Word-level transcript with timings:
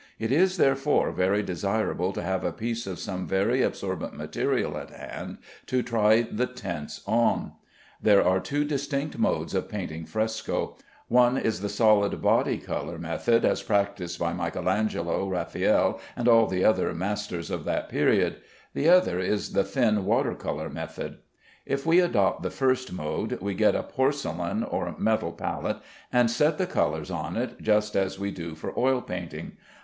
It 0.17 0.31
is, 0.31 0.57
therefore, 0.57 1.11
very 1.11 1.43
desirable 1.43 2.11
to 2.13 2.23
have 2.23 2.43
a 2.43 2.51
piece 2.51 2.87
of 2.87 2.97
some 2.97 3.27
very 3.27 3.61
absorbent 3.61 4.15
material 4.17 4.75
at 4.75 4.89
hand 4.89 5.37
to 5.67 5.83
try 5.83 6.23
the 6.23 6.47
tints 6.47 7.03
on. 7.05 7.51
There 8.01 8.25
are 8.27 8.39
two 8.39 8.65
distinct 8.65 9.19
modes 9.19 9.53
of 9.53 9.69
painting 9.69 10.05
fresco. 10.07 10.75
One 11.07 11.37
is 11.37 11.61
the 11.61 11.69
solid 11.69 12.19
body 12.19 12.57
color 12.57 12.97
method, 12.97 13.45
as 13.45 13.61
practised 13.61 14.17
by 14.19 14.31
M. 14.31 14.67
Angelo, 14.67 15.27
Raffaelle, 15.29 15.99
and 16.17 16.27
all 16.27 16.47
the 16.47 16.65
other 16.65 16.95
masters 16.95 17.51
of 17.51 17.63
that 17.65 17.87
period. 17.87 18.37
The 18.73 18.89
other 18.89 19.19
is 19.19 19.53
the 19.53 19.63
thin 19.63 20.03
water 20.05 20.33
color 20.33 20.71
method. 20.71 21.19
If 21.67 21.85
we 21.85 21.99
adopt 21.99 22.41
the 22.41 22.49
first 22.49 22.91
mode, 22.91 23.39
we 23.39 23.53
get 23.53 23.75
a 23.75 23.83
porcelain 23.83 24.63
or 24.63 24.95
metal 24.97 25.31
palette, 25.31 25.77
and 26.11 26.31
set 26.31 26.57
the 26.57 26.65
colors 26.65 27.11
on 27.11 27.37
it 27.37 27.61
just 27.61 27.95
as 27.95 28.17
we 28.17 28.31
do 28.31 28.55
for 28.55 28.73
oil 28.75 29.01
painting. 29.03 29.57